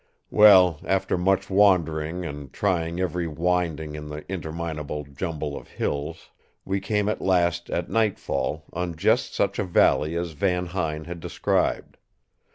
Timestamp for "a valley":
9.59-10.15